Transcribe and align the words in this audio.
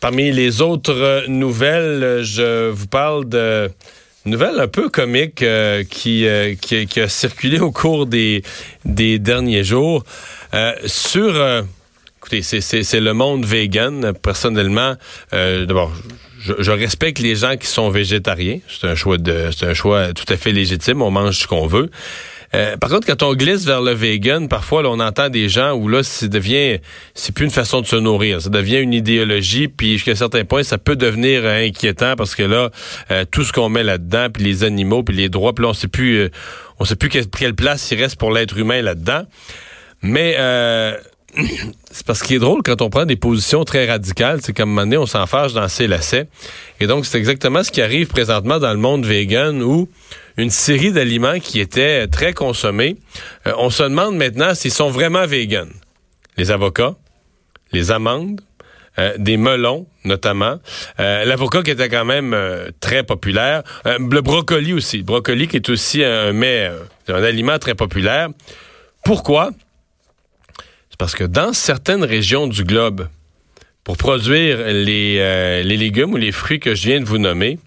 Parmi 0.00 0.30
les 0.30 0.60
autres 0.60 1.24
nouvelles, 1.28 2.02
euh, 2.04 2.22
je 2.22 2.70
vous 2.70 2.86
parle 2.86 3.28
de 3.28 3.70
nouvelles 4.24 4.60
un 4.60 4.68
peu 4.68 4.88
comiques 4.88 5.42
euh, 5.42 5.82
qui, 5.82 6.26
euh, 6.26 6.54
qui, 6.54 6.86
qui 6.86 7.00
a 7.00 7.08
circulé 7.08 7.58
au 7.58 7.72
cours 7.72 8.06
des, 8.06 8.42
des 8.84 9.18
derniers 9.18 9.64
jours. 9.64 10.04
Euh, 10.54 10.72
sur, 10.86 11.34
euh, 11.36 11.62
écoutez, 12.18 12.42
c'est- 12.42 13.00
le 13.00 13.12
monde 13.14 13.44
vegan. 13.44 14.12
Personnellement, 14.22 14.94
d'abord, 15.32 15.92
je, 16.40 16.52
je 16.58 16.70
respecte 16.70 17.18
les 17.18 17.34
gens 17.34 17.56
qui 17.56 17.66
sont 17.66 17.88
végétariens. 17.90 18.60
C'est 18.68 18.86
un 18.86 18.94
choix 18.94 19.18
de, 19.18 19.50
c'est 19.56 19.66
un 19.66 19.74
choix 19.74 20.12
tout 20.12 20.30
à 20.32 20.36
fait 20.36 20.52
légitime. 20.52 21.02
On 21.02 21.10
mange 21.10 21.38
ce 21.40 21.46
qu'on 21.48 21.66
veut. 21.66 21.90
Euh, 22.54 22.76
par 22.76 22.90
contre, 22.90 23.06
quand 23.06 23.22
on 23.22 23.34
glisse 23.34 23.64
vers 23.64 23.82
le 23.82 23.92
vegan, 23.92 24.48
parfois 24.48 24.82
là, 24.82 24.90
on 24.90 25.00
entend 25.00 25.28
des 25.28 25.48
gens 25.48 25.72
où 25.72 25.88
là, 25.88 26.02
ça 26.02 26.28
devient, 26.28 26.78
c'est 27.14 27.34
plus 27.34 27.44
une 27.44 27.50
façon 27.50 27.80
de 27.80 27.86
se 27.86 27.96
nourrir, 27.96 28.40
ça 28.40 28.50
devient 28.50 28.78
une 28.78 28.94
idéologie, 28.94 29.68
puis 29.68 29.94
jusqu'à 29.94 30.12
un 30.12 30.16
certain 30.16 30.44
point, 30.44 30.62
ça 30.62 30.78
peut 30.78 30.96
devenir 30.96 31.42
euh, 31.44 31.66
inquiétant 31.66 32.14
parce 32.16 32.34
que 32.34 32.42
là, 32.42 32.70
euh, 33.10 33.24
tout 33.30 33.44
ce 33.44 33.52
qu'on 33.52 33.68
met 33.68 33.82
là-dedans, 33.82 34.28
puis 34.32 34.44
les 34.44 34.64
animaux, 34.64 35.02
puis 35.02 35.16
les 35.16 35.28
droits, 35.28 35.52
puis 35.52 35.64
là, 35.64 35.70
on 35.70 35.74
sait 35.74 35.88
plus, 35.88 36.30
on 36.78 36.84
sait 36.84 36.96
plus 36.96 37.08
quelle, 37.08 37.54
place 37.54 37.90
il 37.90 38.00
reste 38.00 38.16
pour 38.16 38.32
l'être 38.32 38.56
humain 38.56 38.82
là-dedans. 38.82 39.22
Mais 40.02 40.36
c'est 41.90 42.06
parce 42.06 42.22
qu'il 42.22 42.36
est 42.36 42.40
drôle 42.40 42.62
quand 42.62 42.80
on 42.82 42.90
prend 42.90 43.06
des 43.06 43.16
positions 43.16 43.64
très 43.64 43.86
radicales, 43.86 44.40
c'est 44.42 44.52
comme 44.52 44.78
un 44.78 44.92
on 44.92 45.06
s'en 45.06 45.26
fâche 45.26 45.52
dans 45.52 45.68
ses 45.68 45.86
lacets. 45.86 46.28
Et 46.80 46.86
donc, 46.86 47.06
c'est 47.06 47.18
exactement 47.18 47.62
ce 47.62 47.70
qui 47.70 47.82
arrive 47.82 48.06
présentement 48.06 48.58
dans 48.58 48.72
le 48.72 48.78
monde 48.78 49.04
vegan 49.04 49.62
où 49.62 49.88
une 50.36 50.50
série 50.50 50.92
d'aliments 50.92 51.38
qui 51.38 51.60
étaient 51.60 52.06
très 52.08 52.32
consommés, 52.32 52.96
euh, 53.46 53.52
on 53.58 53.70
se 53.70 53.82
demande 53.82 54.16
maintenant 54.16 54.54
s'ils 54.54 54.72
sont 54.72 54.90
vraiment 54.90 55.26
véganes. 55.26 55.72
Les 56.36 56.50
avocats, 56.50 56.96
les 57.72 57.92
amandes, 57.92 58.40
euh, 58.98 59.14
des 59.18 59.36
melons 59.36 59.86
notamment. 60.04 60.60
Euh, 61.00 61.24
L'avocat 61.24 61.62
qui 61.62 61.70
était 61.70 61.88
quand 61.88 62.04
même 62.04 62.32
euh, 62.34 62.70
très 62.80 63.02
populaire. 63.02 63.62
Euh, 63.86 63.98
le 63.98 64.20
brocoli 64.20 64.72
aussi. 64.72 64.98
Le 64.98 65.02
brocoli 65.04 65.48
qui 65.48 65.56
est 65.56 65.68
aussi 65.68 66.04
un 66.04 66.40
euh, 66.42 66.78
un 67.08 67.22
aliment 67.22 67.58
très 67.58 67.74
populaire. 67.74 68.28
Pourquoi? 69.04 69.50
C'est 70.90 70.98
parce 70.98 71.14
que 71.14 71.24
dans 71.24 71.52
certaines 71.52 72.04
régions 72.04 72.46
du 72.46 72.62
globe, 72.62 73.08
pour 73.82 73.96
produire 73.96 74.58
les, 74.68 75.16
euh, 75.18 75.62
légumes 75.62 76.12
ou 76.12 76.16
les 76.16 76.32
fruits 76.32 76.60
que 76.60 76.74
je 76.74 76.86
viens 76.88 77.00
de 77.00 77.04
vous 77.04 77.18
nommer, 77.18 77.58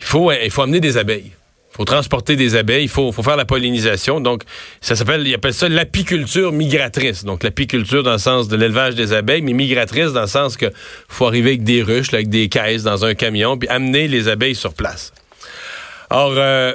il 0.00 0.04
faut 0.04 0.30
amener 0.30 0.80
des 0.80 0.96
abeilles. 0.96 1.32
Faut 1.76 1.84
transporter 1.84 2.36
des 2.36 2.54
abeilles, 2.54 2.84
il 2.84 2.88
faut, 2.88 3.10
faut 3.10 3.24
faire 3.24 3.36
la 3.36 3.44
pollinisation. 3.44 4.20
Donc, 4.20 4.44
ça 4.80 4.94
s'appelle, 4.94 5.26
ils 5.26 5.34
appellent 5.34 5.52
ça 5.52 5.68
l'apiculture 5.68 6.52
migratrice. 6.52 7.24
Donc, 7.24 7.42
l'apiculture 7.42 8.04
dans 8.04 8.12
le 8.12 8.18
sens 8.18 8.46
de 8.46 8.56
l'élevage 8.56 8.94
des 8.94 9.12
abeilles, 9.12 9.42
mais 9.42 9.54
migratrice 9.54 10.12
dans 10.12 10.20
le 10.22 10.26
sens 10.28 10.56
que 10.56 10.66
faut 11.08 11.26
arriver 11.26 11.50
avec 11.50 11.64
des 11.64 11.82
ruches, 11.82 12.12
là, 12.12 12.18
avec 12.18 12.28
des 12.28 12.48
caisses 12.48 12.84
dans 12.84 13.04
un 13.04 13.14
camion, 13.14 13.58
puis 13.58 13.68
amener 13.68 14.06
les 14.06 14.28
abeilles 14.28 14.54
sur 14.54 14.72
place. 14.72 15.12
Or, 16.10 16.34
euh, 16.36 16.74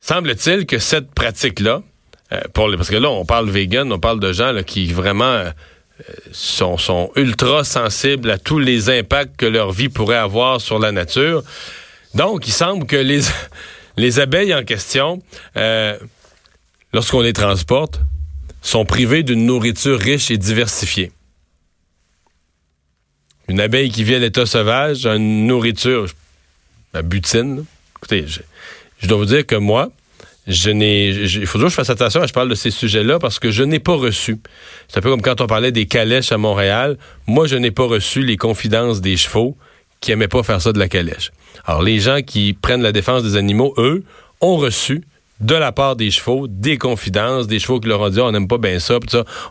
semble-t-il 0.00 0.66
que 0.66 0.78
cette 0.78 1.12
pratique-là, 1.12 1.82
euh, 2.32 2.40
parce 2.54 2.88
que 2.88 2.96
là, 2.96 3.10
on 3.10 3.24
parle 3.24 3.50
vegan, 3.50 3.92
on 3.92 3.98
parle 3.98 4.20
de 4.20 4.32
gens 4.32 4.52
là, 4.52 4.62
qui 4.62 4.92
vraiment 4.92 5.24
euh, 5.24 5.50
sont, 6.30 6.78
sont 6.78 7.10
ultra 7.16 7.64
sensibles 7.64 8.30
à 8.30 8.38
tous 8.38 8.60
les 8.60 8.90
impacts 8.90 9.36
que 9.36 9.46
leur 9.46 9.72
vie 9.72 9.88
pourrait 9.88 10.16
avoir 10.16 10.60
sur 10.60 10.78
la 10.78 10.92
nature. 10.92 11.42
Donc, 12.14 12.46
il 12.46 12.52
semble 12.52 12.86
que 12.86 12.96
les, 12.96 13.20
les 13.96 14.20
abeilles 14.20 14.54
en 14.54 14.64
question, 14.64 15.22
euh, 15.56 15.98
lorsqu'on 16.92 17.20
les 17.20 17.32
transporte, 17.32 18.00
sont 18.60 18.84
privées 18.84 19.22
d'une 19.22 19.44
nourriture 19.44 19.98
riche 19.98 20.30
et 20.30 20.38
diversifiée. 20.38 21.10
Une 23.48 23.60
abeille 23.60 23.90
qui 23.90 24.04
vit 24.04 24.14
à 24.14 24.18
l'état 24.18 24.46
sauvage 24.46 25.04
a 25.04 25.16
une 25.16 25.46
nourriture, 25.46 26.06
la 26.94 27.02
butine. 27.02 27.64
Écoutez, 27.96 28.24
je, 28.98 29.06
dois 29.08 29.18
vous 29.18 29.26
dire 29.26 29.44
que 29.44 29.56
moi, 29.56 29.90
je 30.46 30.70
n'ai, 30.70 31.08
il 31.08 31.46
faut 31.46 31.58
toujours 31.58 31.68
que 31.68 31.72
je 31.72 31.76
fasse 31.76 31.90
attention 31.90 32.20
quand 32.20 32.26
je 32.26 32.32
parle 32.32 32.48
de 32.48 32.54
ces 32.54 32.70
sujets-là 32.70 33.18
parce 33.18 33.38
que 33.38 33.50
je 33.50 33.64
n'ai 33.64 33.80
pas 33.80 33.94
reçu. 33.94 34.38
C'est 34.88 34.98
un 34.98 35.00
peu 35.02 35.10
comme 35.10 35.22
quand 35.22 35.40
on 35.40 35.46
parlait 35.46 35.72
des 35.72 35.86
calèches 35.86 36.30
à 36.30 36.38
Montréal. 36.38 36.98
Moi, 37.26 37.46
je 37.46 37.56
n'ai 37.56 37.72
pas 37.72 37.84
reçu 37.84 38.22
les 38.22 38.36
confidences 38.36 39.00
des 39.00 39.16
chevaux 39.16 39.56
qui 40.00 40.12
aimaient 40.12 40.28
pas 40.28 40.42
faire 40.42 40.60
ça 40.60 40.72
de 40.72 40.78
la 40.78 40.88
calèche. 40.88 41.32
Alors, 41.66 41.82
les 41.82 42.00
gens 42.00 42.20
qui 42.22 42.52
prennent 42.54 42.82
la 42.82 42.92
défense 42.92 43.22
des 43.22 43.36
animaux, 43.36 43.74
eux, 43.78 44.02
ont 44.40 44.56
reçu 44.56 45.02
de 45.40 45.54
la 45.56 45.72
part 45.72 45.96
des 45.96 46.10
chevaux 46.12 46.46
des 46.48 46.78
confidences, 46.78 47.48
des 47.48 47.58
chevaux 47.58 47.80
qui 47.80 47.88
leur 47.88 48.00
ont 48.00 48.08
dit 48.10 48.20
Ah, 48.20 48.26
on 48.26 48.32
n'aime 48.32 48.46
pas 48.46 48.58
bien 48.58 48.78
ça, 48.78 48.98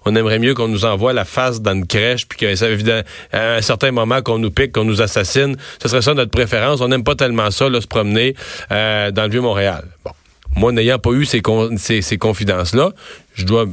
on 0.05 0.15
aimerait 0.15 0.39
mieux 0.39 0.53
qu'on 0.53 0.69
nous 0.69 0.85
envoie 0.85 1.11
la 1.11 1.25
face 1.25 1.61
dans 1.61 1.73
une 1.73 1.85
crèche, 1.85 2.27
puis 2.27 2.37
qu'à 2.37 3.03
un 3.33 3.61
certain 3.61 3.91
moment 3.91 4.21
qu'on 4.21 4.37
nous 4.37 4.51
pique, 4.51 4.71
qu'on 4.71 4.85
nous 4.85 5.01
assassine, 5.01 5.57
ce 5.81 5.89
serait 5.89 6.01
ça 6.01 6.13
notre 6.13 6.31
préférence. 6.31 6.79
On 6.79 6.87
n'aime 6.87 7.03
pas 7.03 7.15
tellement 7.15 7.51
ça, 7.51 7.69
là, 7.69 7.81
se 7.81 7.87
promener 7.87 8.35
euh, 8.71 9.11
dans 9.11 9.23
le 9.23 9.29
vieux 9.29 9.41
Montréal. 9.41 9.83
Bon, 10.05 10.11
moi, 10.55 10.71
n'ayant 10.71 10.97
pas 10.99 11.11
eu 11.11 11.25
ces, 11.25 11.41
con- 11.41 11.75
ces, 11.77 12.01
ces 12.01 12.17
confidences-là, 12.17 12.91
je 13.35 13.45
dois 13.45 13.65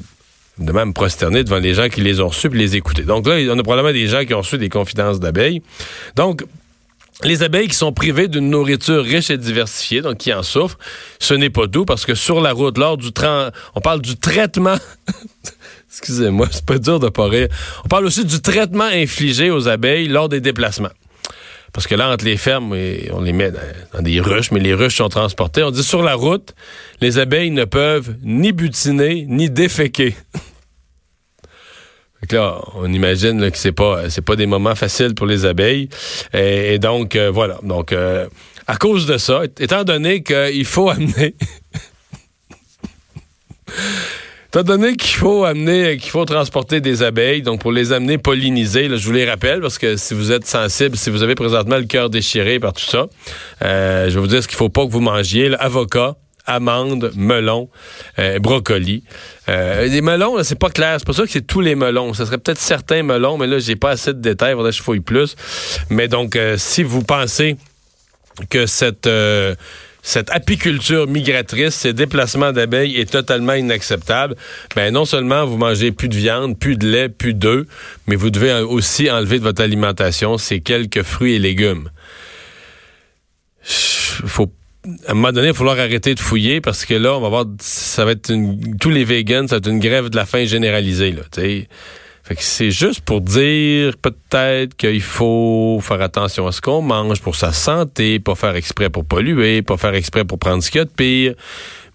évidemment 0.59 0.87
me 0.87 0.93
prosterner 0.93 1.45
devant 1.45 1.59
les 1.59 1.75
gens 1.75 1.89
qui 1.89 2.01
les 2.01 2.21
ont 2.21 2.29
reçues 2.29 2.51
puis 2.51 2.59
les 2.59 2.75
écouter. 2.75 3.03
Donc 3.03 3.29
là, 3.29 3.37
on 3.53 3.59
a 3.59 3.63
probablement 3.63 3.93
des 3.93 4.09
gens 4.09 4.25
qui 4.25 4.35
ont 4.35 4.39
reçu 4.39 4.59
des 4.59 4.69
confidences 4.69 5.21
d'abeilles. 5.21 5.63
Donc, 6.17 6.43
les 7.25 7.43
abeilles 7.43 7.69
qui 7.69 7.75
sont 7.75 7.93
privées 7.93 8.29
d'une 8.29 8.51
nourriture 8.51 9.03
riche 9.03 9.31
et 9.31 9.39
diversifiée, 9.39 10.03
donc 10.03 10.19
qui 10.19 10.33
en 10.33 10.43
souffrent, 10.43 10.79
ce 11.19 11.35
n'est 11.35 11.51
pas 11.51 11.67
tout 11.67 11.85
parce 11.85 12.07
que 12.07 12.15
sur 12.15 12.41
la 12.41 12.53
route, 12.53 12.79
lors 12.79 12.97
du 12.97 13.13
train, 13.13 13.51
on 13.75 13.81
parle 13.81 14.01
du 14.01 14.17
traitement. 14.17 14.77
Excusez-moi, 15.91 16.47
c'est 16.51 16.65
pas 16.65 16.79
dur 16.79 17.01
de 17.01 17.09
pas 17.09 17.29
rire. 17.29 17.49
On 17.85 17.89
parle 17.89 18.07
aussi 18.07 18.25
du 18.25 18.41
traitement 18.41 18.85
infligé 18.85 19.51
aux 19.51 19.69
abeilles 19.69 20.07
lors 20.07 20.29
des 20.29 20.41
déplacements. 20.41 20.91
Parce 21.73 21.87
que 21.87 21.95
là, 21.95 22.11
entre 22.11 22.25
les 22.25 22.37
fermes, 22.37 22.73
on 23.13 23.21
les 23.21 23.33
met 23.33 23.53
dans 23.93 24.03
des 24.03 24.21
ruches, 24.21 24.51
mais 24.53 24.61
les 24.61 24.75
ruches 24.75 24.97
sont 24.97 25.09
transportées. 25.09 25.63
On 25.63 25.71
dit 25.71 25.83
sur 25.83 26.03
la 26.03 26.15
route, 26.15 26.55
les 27.01 27.19
abeilles 27.19 27.51
ne 27.51 27.65
peuvent 27.65 28.15
ni 28.23 28.53
butiner, 28.53 29.27
ni 29.29 29.51
déféquer. 29.51 30.15
Que 32.27 32.37
là, 32.37 32.61
on 32.75 32.93
imagine 32.93 33.51
que 33.51 33.57
c'est 33.57 33.73
pas 33.73 34.11
c'est 34.11 34.25
pas 34.25 34.37
des 34.37 34.47
moments 34.47 34.75
faciles 34.75 35.15
pour 35.15 35.27
les 35.27 35.45
abeilles. 35.47 35.89
Et, 36.33 36.79
donc 36.79 37.15
euh, 37.15 37.31
voilà. 37.31 37.59
Donc 37.63 37.93
euh, 37.93 38.27
à 38.67 38.77
cause 38.77 39.07
de 39.07 39.19
ça, 39.19 39.43
étant 39.61 39.85
donné 39.85 40.23
qu'il 40.23 40.65
faut 40.65 40.91
amener 40.91 41.35
Étant 44.49 44.63
donné 44.63 44.97
qu'il 44.97 45.15
faut 45.15 45.45
amener, 45.45 45.99
qu'il 45.99 46.11
faut 46.11 46.25
transporter 46.25 46.81
des 46.81 47.03
abeilles, 47.03 47.43
donc 47.43 47.61
pour 47.61 47.71
les 47.71 47.93
amener 47.93 48.17
polliniser, 48.17 48.89
je 48.89 49.05
vous 49.05 49.13
les 49.13 49.29
rappelle, 49.29 49.61
parce 49.61 49.77
que 49.77 49.99
si 49.99 50.15
vous 50.15 50.33
êtes 50.33 50.47
sensible, 50.47 50.97
si 50.97 51.11
vous 51.11 51.23
avez 51.23 51.35
présentement 51.35 51.77
le 51.77 51.85
cœur 51.85 52.09
déchiré 52.09 52.59
par 52.59 52.73
tout 52.73 52.85
ça, 52.85 53.09
euh, 53.63 54.09
je 54.09 54.15
vais 54.15 54.21
vous 54.21 54.27
dire 54.27 54.43
ce 54.43 54.49
qu'il 54.49 54.57
faut 54.57 54.71
pas 54.71 54.87
que 54.87 54.91
vous 54.91 55.03
mangiez. 55.03 55.51
là. 55.51 55.59
avocat, 55.59 56.17
amandes, 56.49 57.13
melons, 57.15 57.69
euh, 58.19 58.41
brocoli. 58.41 59.05
Euh, 59.49 59.87
les 59.87 60.01
melons, 60.01 60.43
c'est 60.43 60.59
pas 60.59 60.71
clair. 60.71 60.97
C'est 60.99 61.07
pas 61.07 61.13
sûr 61.13 61.25
que 61.25 61.31
c'est 61.31 61.47
tous 61.47 61.61
les 61.61 61.77
melons. 61.77 62.15
Ce 62.15 62.25
serait 62.25 62.39
peut-être 62.39 62.59
certains 62.59 63.03
melons, 63.03 63.39
mais 63.39 63.47
là, 63.47 63.59
j'ai 63.61 63.77
pas 63.77 63.91
assez 63.91 64.13
de 64.13 64.21
détails. 64.21 64.55
Faudrait 64.55 64.73
que 64.73 64.77
je 64.77 64.83
fouille 64.83 65.01
plus. 65.01 65.37
Mais 65.91 66.09
donc, 66.09 66.35
euh, 66.35 66.57
si 66.59 66.83
vous 66.83 67.03
pensez 67.03 67.57
que 68.51 68.67
cette 68.67 69.07
euh, 69.07 69.55
cette 70.03 70.31
apiculture 70.31 71.07
migratrice, 71.07 71.75
ces 71.75 71.93
déplacements 71.93 72.53
d'abeilles 72.53 72.97
est 72.97 73.11
totalement 73.11 73.53
inacceptable. 73.53 74.37
Ben 74.75 74.93
non 74.93 75.05
seulement 75.05 75.45
vous 75.45 75.59
mangez 75.59 75.93
plus 75.93 76.09
de 76.09 76.17
viande, 76.17 76.59
plus 76.59 76.77
de 76.77 76.89
lait, 76.89 77.09
plus 77.11 77.35
d'œufs, 77.35 77.67
mais 78.07 78.17
vous 78.17 78.31
devez 78.31 78.55
aussi 78.61 79.11
enlever 79.11 79.39
de 79.39 79.45
votre 79.45 79.63
alimentation 79.63 80.39
ces 80.39 80.61
quelques 80.61 81.03
fruits 81.03 81.35
et 81.35 81.39
légumes. 81.39 81.91
Faut 83.61 84.51
à 85.07 85.11
un 85.11 85.15
moment 85.15 85.33
donné, 85.33 85.49
il 85.49 85.53
va 85.53 85.59
falloir 85.59 85.79
arrêter 85.79 86.15
de 86.15 86.21
fouiller 86.21 86.61
parce 86.61 86.85
que 86.85 86.95
là, 86.95 87.15
on 87.15 87.21
va 87.21 87.29
voir, 87.29 87.45
ça 87.61 88.05
va 88.05 88.13
être 88.13 88.31
une, 88.31 88.77
tous 88.79 88.91
les 88.91 89.05
vegans, 89.05 89.47
ça 89.47 89.57
va 89.57 89.59
être 89.59 89.69
une 89.69 89.81
grève 89.81 90.09
de 90.09 90.17
la 90.17 90.27
faim 90.27 90.45
généralisée, 90.45 91.13
là, 91.13 91.23
tu 91.33 91.41
sais. 91.41 91.69
Fait 92.23 92.37
que 92.37 92.43
c'est 92.43 92.71
juste 92.71 93.01
pour 93.01 93.23
dire 93.23 93.97
peut-être 93.97 94.77
qu'il 94.77 95.01
faut 95.01 95.81
faire 95.83 96.03
attention 96.03 96.47
à 96.47 96.53
ce 96.53 96.61
qu'on 96.61 96.83
mange 96.83 97.23
pour 97.23 97.35
sa 97.35 97.53
santé, 97.55 98.21
pas 98.21 98.35
faire 98.35 98.55
exprès 98.55 98.91
pour 98.91 99.07
polluer, 99.07 99.63
pas 99.63 99.79
faire 99.79 99.95
exprès 99.95 100.27
pour 100.27 100.39
prendre 100.39 100.63
ce 100.63 100.71
qu'il 100.71 100.81
y 100.81 100.83
a 100.83 100.85
de 100.85 100.91
pire, 100.91 101.35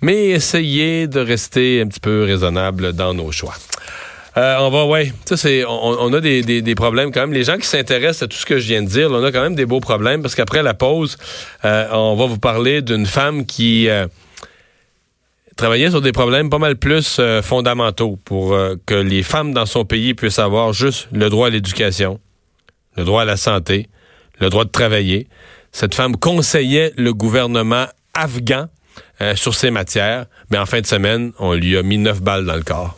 mais 0.02 0.30
essayer 0.30 1.08
de 1.08 1.20
rester 1.20 1.82
un 1.82 1.88
petit 1.88 2.00
peu 2.00 2.24
raisonnable 2.24 2.94
dans 2.94 3.14
nos 3.14 3.32
choix. 3.32 3.54
Euh, 4.36 4.58
on 4.60 4.70
va, 4.70 4.86
ouais. 4.86 5.14
Ça, 5.26 5.38
c'est, 5.38 5.64
on, 5.66 6.12
a 6.14 6.22
des, 6.22 6.76
problèmes 6.76 7.12
quand 7.12 7.22
même. 7.22 7.34
Les 7.34 7.44
gens 7.44 7.58
qui 7.58 7.68
s'intéressent 7.68 8.24
à 8.24 8.28
tout 8.28 8.38
ce 8.38 8.46
que 8.46 8.58
je 8.58 8.68
viens 8.68 8.82
de 8.82 8.88
dire, 8.88 9.12
on 9.12 9.24
a 9.24 9.32
quand 9.32 9.42
même 9.42 9.56
des 9.56 9.66
beaux 9.66 9.80
problèmes 9.80 10.22
parce 10.22 10.34
qu'après 10.34 10.64
la 10.64 10.74
pause, 10.74 11.18
euh, 11.66 11.88
on 11.92 12.16
va 12.16 12.26
vous 12.26 12.40
parler 12.40 12.82
d'une 12.82 13.06
femme 13.06 13.46
qui 13.46 13.90
euh, 13.90 14.08
travaillait 15.56 15.92
sur 15.92 16.02
des 16.02 16.12
problèmes 16.12 16.50
pas 16.50 16.58
mal 16.58 16.78
plus 16.78 17.22
fondamentaux 17.44 18.18
pour 18.26 18.58
que 18.88 18.96
les 18.96 19.22
femmes 19.22 19.54
dans 19.54 19.68
son 19.68 19.86
pays 19.86 20.16
puissent 20.16 20.40
avoir 20.40 20.74
juste 20.74 21.08
le 21.12 21.30
droit 21.30 21.48
à 21.48 21.50
l'éducation, 21.52 22.20
le 22.98 23.04
droit 23.04 23.22
à 23.22 23.26
la 23.26 23.38
santé, 23.38 23.88
le 24.40 24.50
droit 24.50 24.66
de 24.66 24.72
travailler. 24.72 25.28
Cette 25.72 25.94
femme 25.94 26.18
conseillait 26.18 26.92
le 26.98 27.14
gouvernement 27.14 27.86
afghan 28.16 28.66
sur 29.36 29.54
ces 29.54 29.70
matières, 29.70 30.26
mais 30.50 30.58
en 30.58 30.66
fin 30.66 30.82
de 30.82 30.88
semaine, 30.88 31.34
on 31.38 31.54
lui 31.54 31.78
a 31.78 31.84
mis 31.84 32.00
neuf 32.00 32.20
balles 32.20 32.46
dans 32.46 32.56
le 32.56 32.64
corps. 32.64 32.98